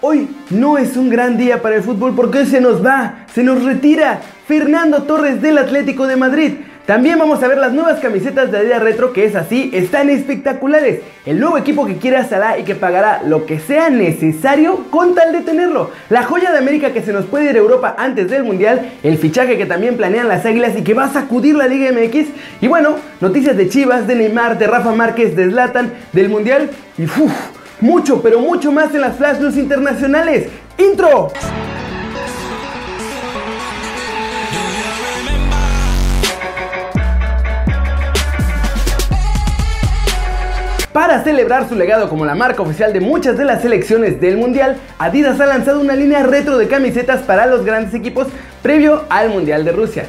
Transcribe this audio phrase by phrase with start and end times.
[0.00, 3.42] Hoy no es un gran día para el fútbol porque hoy se nos va, se
[3.42, 4.18] nos retira
[4.48, 6.52] Fernando Torres del Atlético de Madrid.
[6.86, 11.00] También vamos a ver las nuevas camisetas de Adidas Retro que es así, están espectaculares.
[11.26, 15.32] El nuevo equipo que quiere Salah y que pagará lo que sea necesario con tal
[15.32, 15.90] de tenerlo.
[16.08, 18.90] La joya de América que se nos puede ir a Europa antes del Mundial.
[19.02, 22.26] El fichaje que también planean las Águilas y que va a sacudir la Liga MX.
[22.62, 26.70] Y bueno, noticias de Chivas, de Neymar, de Rafa Márquez, de Zlatan, del Mundial.
[26.96, 27.51] Y uff,
[27.82, 30.46] mucho, pero mucho más en las Flash News internacionales.
[30.78, 31.30] ¡Intro!
[40.92, 44.76] Para celebrar su legado como la marca oficial de muchas de las selecciones del Mundial,
[44.98, 48.28] Adidas ha lanzado una línea retro de camisetas para los grandes equipos
[48.62, 50.08] previo al Mundial de Rusia.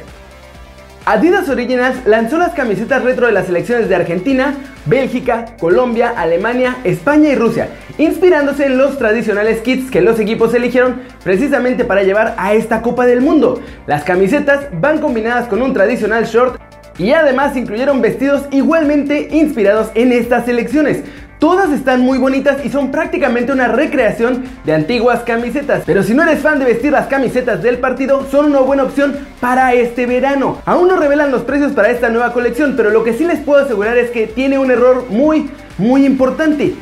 [1.06, 4.54] Adidas Originals lanzó las camisetas retro de las selecciones de Argentina,
[4.86, 7.68] Bélgica, Colombia, Alemania, España y Rusia,
[7.98, 13.04] inspirándose en los tradicionales kits que los equipos eligieron precisamente para llevar a esta Copa
[13.04, 13.60] del Mundo.
[13.86, 16.58] Las camisetas van combinadas con un tradicional short
[16.96, 21.02] y además incluyeron vestidos igualmente inspirados en estas selecciones.
[21.44, 25.82] Todas están muy bonitas y son prácticamente una recreación de antiguas camisetas.
[25.84, 29.14] Pero si no eres fan de vestir las camisetas del partido, son una buena opción
[29.40, 30.62] para este verano.
[30.64, 33.62] Aún no revelan los precios para esta nueva colección, pero lo que sí les puedo
[33.62, 36.76] asegurar es que tiene un error muy, muy importante.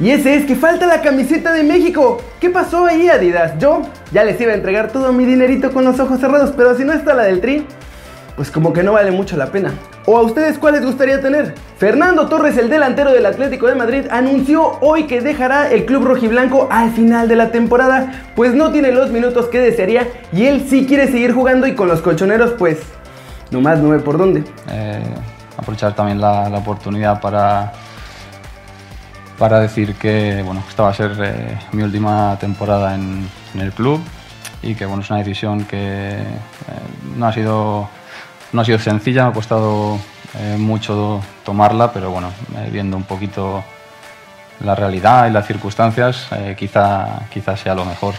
[0.00, 2.20] Y ese es que falta la camiseta de México.
[2.40, 3.56] ¿Qué pasó ahí, Adidas?
[3.60, 6.84] Yo ya les iba a entregar todo mi dinerito con los ojos cerrados, pero si
[6.84, 7.64] no está la del Tri,
[8.38, 9.72] pues como que no vale mucho la pena.
[10.06, 11.56] ¿O a ustedes cuál les gustaría tener?
[11.76, 16.68] Fernando Torres, el delantero del Atlético de Madrid, anunció hoy que dejará el club rojiblanco
[16.70, 20.86] al final de la temporada, pues no tiene los minutos que desearía y él sí
[20.86, 22.78] quiere seguir jugando y con los colchoneros pues
[23.50, 24.44] nomás no ve por dónde.
[24.70, 25.02] Eh,
[25.56, 27.72] aprovechar también la, oportunidad para,
[29.36, 33.28] para decir que bueno, esta va a ser eh, mi última temporada en,
[33.58, 34.00] el club
[34.62, 36.24] y que bueno, es una decisión que eh,
[37.16, 37.97] no ha sido
[38.52, 39.98] no ha sido sencilla, me ha costado
[40.38, 43.62] eh, mucho tomarla, pero bueno, eh, viendo un poquito
[44.64, 48.14] la realidad y las circunstancias, eh, quizá, quizá sea lo mejor.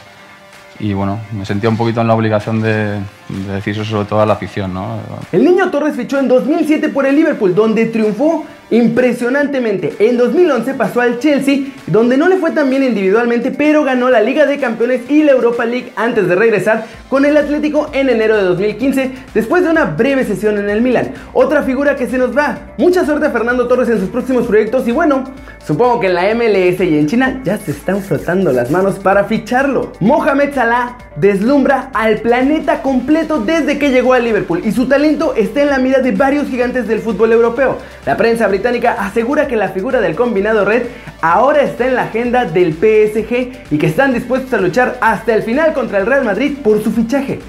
[0.79, 4.21] Y bueno, me sentía un poquito en la obligación de, de decir eso sobre todo
[4.21, 4.73] a la afición.
[4.73, 4.99] ¿no?
[5.31, 9.93] El niño Torres fichó en 2007 por el Liverpool, donde triunfó impresionantemente.
[9.99, 14.21] En 2011 pasó al Chelsea, donde no le fue tan bien individualmente, pero ganó la
[14.21, 18.37] Liga de Campeones y la Europa League antes de regresar con el Atlético en enero
[18.37, 21.13] de 2015, después de una breve sesión en el Milan.
[21.33, 22.73] Otra figura que se nos va.
[22.77, 25.23] Mucha suerte a Fernando Torres en sus próximos proyectos y bueno,
[25.65, 29.23] supongo que en la MLS y en China ya se están frotando las manos para
[29.23, 29.91] ficharlo.
[29.99, 35.61] Mohamed Salah deslumbra al planeta completo desde que llegó a Liverpool y su talento está
[35.61, 37.77] en la mira de varios gigantes del fútbol europeo.
[38.05, 40.83] La prensa británica asegura que la figura del combinado red
[41.21, 45.43] ahora está en la agenda del PSG y que están dispuestos a luchar hasta el
[45.43, 47.39] final contra el Real Madrid por su fichaje.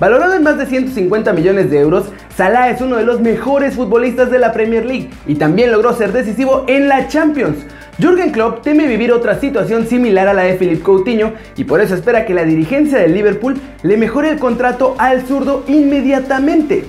[0.00, 2.06] Valorado en más de 150 millones de euros,
[2.36, 6.12] Salah es uno de los mejores futbolistas de la Premier League y también logró ser
[6.12, 7.56] decisivo en la Champions.
[8.00, 11.96] Jürgen Klopp teme vivir otra situación similar a la de Philippe Coutinho y por eso
[11.96, 16.84] espera que la dirigencia del Liverpool le mejore el contrato al zurdo inmediatamente.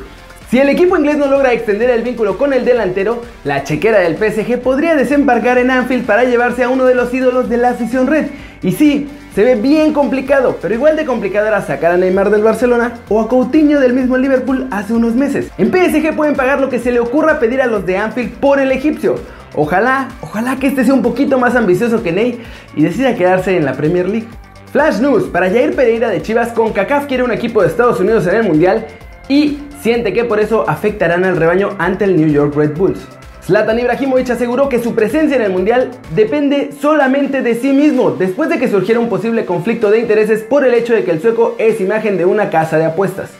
[0.52, 4.18] Si el equipo inglés no logra extender el vínculo con el delantero, la chequera del
[4.18, 8.06] PSG podría desembarcar en Anfield para llevarse a uno de los ídolos de la afición
[8.06, 8.28] red.
[8.62, 12.44] Y sí, se ve bien complicado, pero igual de complicado era sacar a Neymar del
[12.44, 15.50] Barcelona o a Coutinho del mismo Liverpool hace unos meses.
[15.58, 18.59] En PSG pueden pagar lo que se le ocurra pedir a los de Anfield por
[18.59, 19.39] el egipcio.
[19.56, 22.42] Ojalá, ojalá que este sea un poquito más ambicioso que Ney
[22.76, 24.28] y decida quedarse en la Premier League.
[24.72, 28.28] Flash News, para Jair Pereira de Chivas, con CACAF quiere un equipo de Estados Unidos
[28.28, 28.86] en el Mundial
[29.28, 33.00] y siente que por eso afectarán al rebaño ante el New York Red Bulls.
[33.44, 38.48] Zlatan Ibrahimovic aseguró que su presencia en el Mundial depende solamente de sí mismo, después
[38.48, 41.56] de que surgiera un posible conflicto de intereses por el hecho de que el sueco
[41.58, 43.31] es imagen de una casa de apuestas.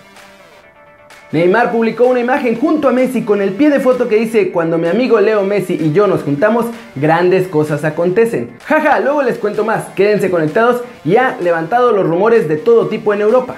[1.32, 4.80] Neymar publicó una imagen junto a Messi con el pie de foto que dice, cuando
[4.80, 8.50] mi amigo Leo Messi y yo nos juntamos, grandes cosas acontecen.
[8.66, 13.14] Jaja, luego les cuento más, quédense conectados y ha levantado los rumores de todo tipo
[13.14, 13.58] en Europa.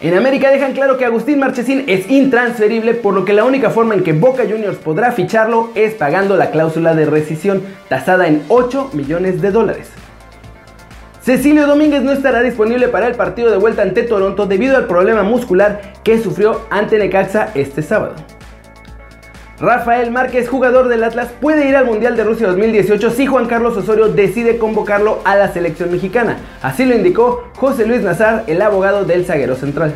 [0.00, 3.94] En América dejan claro que Agustín Marchesín es intransferible, por lo que la única forma
[3.94, 8.92] en que Boca Juniors podrá ficharlo es pagando la cláusula de rescisión, tasada en 8
[8.94, 9.90] millones de dólares.
[11.24, 15.22] Cecilio Domínguez no estará disponible para el partido de vuelta ante Toronto debido al problema
[15.22, 18.16] muscular que sufrió ante Necaxa este sábado.
[19.60, 23.76] Rafael Márquez, jugador del Atlas, puede ir al Mundial de Rusia 2018 si Juan Carlos
[23.76, 26.38] Osorio decide convocarlo a la selección mexicana.
[26.60, 29.94] Así lo indicó José Luis Nazar, el abogado del zaguero central.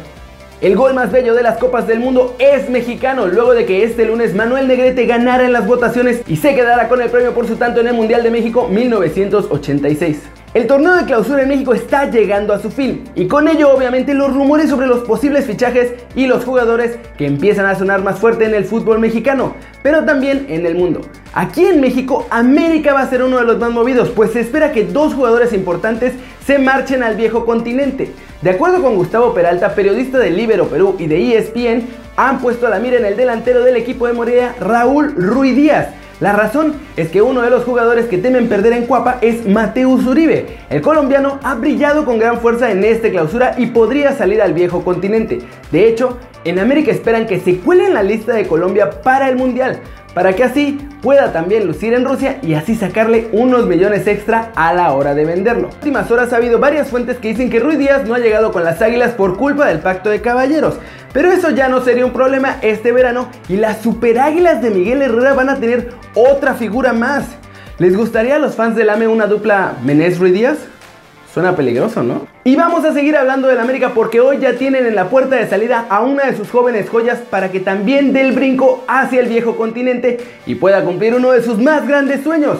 [0.60, 4.06] El gol más bello de las Copas del Mundo es mexicano, luego de que este
[4.06, 7.56] lunes Manuel Negrete ganara en las votaciones y se quedara con el premio por su
[7.56, 10.35] tanto en el Mundial de México 1986.
[10.56, 14.14] El torneo de clausura en México está llegando a su fin y con ello obviamente
[14.14, 18.46] los rumores sobre los posibles fichajes y los jugadores que empiezan a sonar más fuerte
[18.46, 21.02] en el fútbol mexicano, pero también en el mundo.
[21.34, 24.72] Aquí en México, América va a ser uno de los más movidos, pues se espera
[24.72, 26.14] que dos jugadores importantes
[26.46, 28.12] se marchen al viejo continente.
[28.40, 31.86] De acuerdo con Gustavo Peralta, periodista de Libero Perú y de ESPN,
[32.16, 35.88] han puesto a la mira en el delantero del equipo de Morelia, Raúl Ruiz Díaz.
[36.18, 40.06] La razón es que uno de los jugadores que temen perder en Cuapa es Mateus
[40.06, 40.46] Uribe.
[40.70, 44.82] El colombiano ha brillado con gran fuerza en esta clausura y podría salir al viejo
[44.82, 45.40] continente.
[45.70, 46.16] De hecho,
[46.48, 49.80] en América esperan que se cuele en la lista de Colombia para el Mundial
[50.16, 54.72] para que así pueda también lucir en Rusia y así sacarle unos millones extra a
[54.72, 55.64] la hora de venderlo.
[55.64, 58.18] En las últimas horas ha habido varias fuentes que dicen que Ruiz Díaz no ha
[58.18, 60.78] llegado con las águilas por culpa del pacto de caballeros,
[61.12, 65.02] pero eso ya no sería un problema este verano y las super águilas de Miguel
[65.02, 67.26] Herrera van a tener otra figura más.
[67.76, 70.56] ¿Les gustaría a los fans del AME una dupla Menés Ruiz Díaz?
[71.30, 72.35] Suena peligroso, ¿no?
[72.46, 75.48] Y vamos a seguir hablando del América porque hoy ya tienen en la puerta de
[75.48, 79.26] salida a una de sus jóvenes joyas para que también dé el brinco hacia el
[79.26, 82.58] viejo continente y pueda cumplir uno de sus más grandes sueños.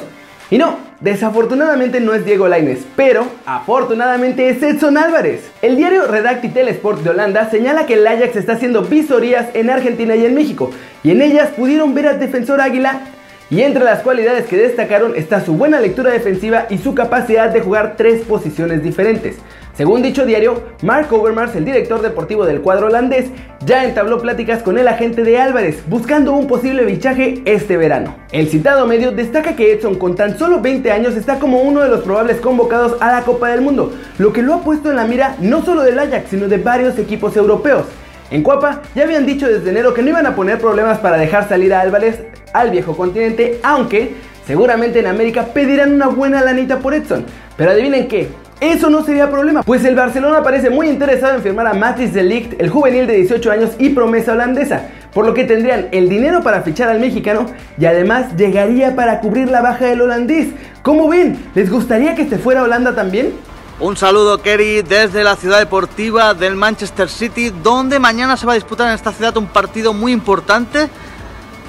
[0.51, 5.53] Y no, desafortunadamente no es Diego Laines, pero afortunadamente es Edson Álvarez.
[5.63, 10.17] El diario Redacti Telesport de Holanda señala que el Ajax está haciendo visorías en Argentina
[10.17, 10.73] y en México,
[11.05, 13.03] y en ellas pudieron ver al defensor Águila
[13.49, 17.61] y entre las cualidades que destacaron está su buena lectura defensiva y su capacidad de
[17.61, 19.37] jugar tres posiciones diferentes.
[19.77, 23.27] Según dicho diario, Mark Overmars, el director deportivo del cuadro holandés,
[23.67, 28.17] ya entabló pláticas con el agente de Álvarez, buscando un posible bichaje este verano.
[28.33, 31.91] El citado medio destaca que Edson, con tan solo 20 años, está como uno de
[31.91, 35.05] los probables convocados a la Copa del Mundo, lo que lo ha puesto en la
[35.05, 37.85] mira no solo del Ajax, sino de varios equipos europeos.
[38.31, 41.51] En Cuapa ya habían dicho desde enero que no iban a poner problemas para dejar
[41.51, 42.23] salir a Álvarez
[42.55, 44.15] al viejo continente, aunque
[44.47, 47.27] seguramente en América pedirán una buena lanita por Edson.
[47.59, 48.29] Pero adivinen qué,
[48.61, 52.23] eso no sería problema, pues el Barcelona parece muy interesado en firmar a Matis de
[52.23, 56.43] Ligt, el juvenil de 18 años y promesa holandesa, por lo que tendrían el dinero
[56.43, 57.47] para fichar al mexicano
[57.79, 60.49] y además llegaría para cubrir la baja del holandés.
[60.81, 61.51] ¿Cómo ven?
[61.55, 63.35] ¿Les gustaría que se fuera a Holanda también?
[63.79, 68.55] Un saludo, Kerry, desde la ciudad deportiva del Manchester City, donde mañana se va a
[68.55, 70.89] disputar en esta ciudad un partido muy importante.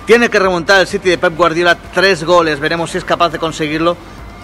[0.05, 2.61] Tiene que remontar el City de Pep Guardiola tres goles.
[2.61, 3.97] Veremos si es capaz de conseguirlo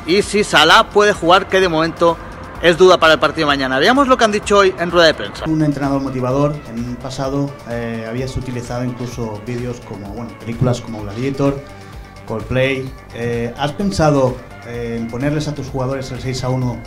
[0.06, 2.18] y si Salah puede jugar, que de momento
[2.64, 3.78] es duda para el partido de mañana.
[3.78, 5.44] Veamos lo que han dicho hoy en rueda de prensa.
[5.46, 6.56] Un entrenador motivador.
[6.70, 11.60] En un pasado eh, habías utilizado incluso vídeos como, bueno, películas como Gladiator,
[12.26, 12.90] Coldplay.
[13.14, 16.78] Eh, ¿Has pensado eh, en ponerles a tus jugadores el 6 a 1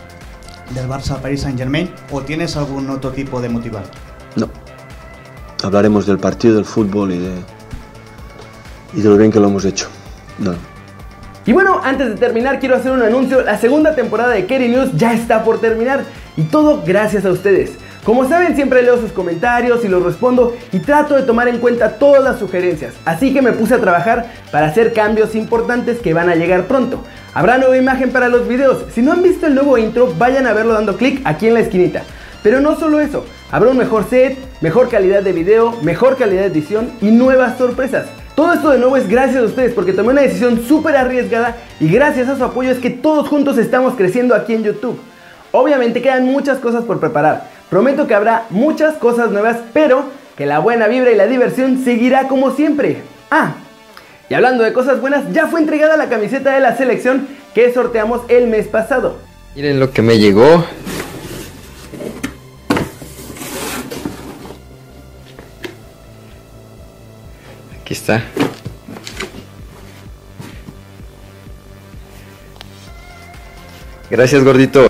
[0.70, 3.84] del Barça Paris Saint Germain o tienes algún otro tipo de motivar?
[4.34, 4.48] No.
[5.62, 7.34] Hablaremos del partido, del fútbol y de,
[8.94, 9.88] y de lo bien que lo hemos hecho.
[10.38, 10.54] No.
[11.46, 14.90] Y bueno, antes de terminar quiero hacer un anuncio, la segunda temporada de Kerry News
[14.94, 16.02] ya está por terminar
[16.36, 17.74] y todo gracias a ustedes.
[18.02, 21.98] Como saben, siempre leo sus comentarios y los respondo y trato de tomar en cuenta
[21.98, 22.94] todas las sugerencias.
[23.04, 27.04] Así que me puse a trabajar para hacer cambios importantes que van a llegar pronto.
[27.32, 28.84] Habrá nueva imagen para los videos.
[28.92, 31.60] Si no han visto el nuevo intro, vayan a verlo dando clic aquí en la
[31.60, 32.02] esquinita.
[32.42, 36.48] Pero no solo eso, habrá un mejor set, mejor calidad de video, mejor calidad de
[36.48, 38.06] edición y nuevas sorpresas.
[38.36, 41.88] Todo esto de nuevo es gracias a ustedes porque tomé una decisión súper arriesgada y
[41.88, 45.00] gracias a su apoyo es que todos juntos estamos creciendo aquí en YouTube.
[45.52, 47.48] Obviamente quedan muchas cosas por preparar.
[47.70, 50.04] Prometo que habrá muchas cosas nuevas, pero
[50.36, 52.98] que la buena vibra y la diversión seguirá como siempre.
[53.30, 53.54] Ah,
[54.28, 58.20] y hablando de cosas buenas, ya fue entregada la camiseta de la selección que sorteamos
[58.28, 59.16] el mes pasado.
[59.54, 60.62] Miren lo que me llegó.
[67.86, 68.20] Aquí está.
[74.10, 74.88] Gracias, gordito.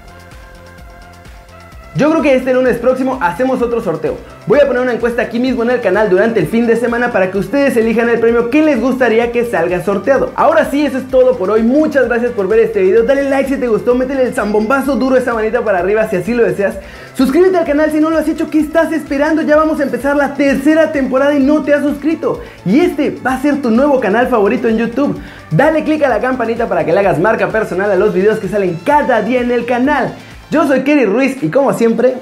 [1.96, 4.18] Yo creo que este lunes próximo hacemos otro sorteo.
[4.46, 7.10] Voy a poner una encuesta aquí mismo en el canal durante el fin de semana
[7.10, 10.30] para que ustedes elijan el premio que les gustaría que salga sorteado.
[10.34, 11.62] Ahora sí, eso es todo por hoy.
[11.62, 13.04] Muchas gracias por ver este video.
[13.04, 16.34] Dale like si te gustó, métele el zambombazo duro esa manita para arriba si así
[16.34, 16.76] lo deseas.
[17.14, 18.50] Suscríbete al canal si no lo has hecho.
[18.50, 19.40] ¿Qué estás esperando?
[19.40, 22.42] Ya vamos a empezar la tercera temporada y no te has suscrito.
[22.66, 25.18] Y este va a ser tu nuevo canal favorito en YouTube.
[25.50, 28.48] Dale click a la campanita para que le hagas marca personal a los videos que
[28.48, 30.14] salen cada día en el canal.
[30.50, 32.14] Yo soy Kerry Ruiz y como siempre,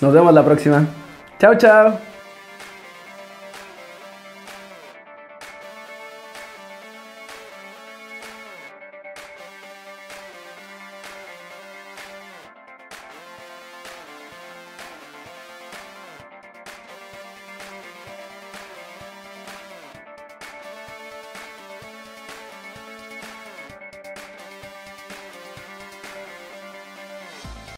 [0.00, 0.86] nos vemos la próxima.
[1.38, 2.09] Chao, chao.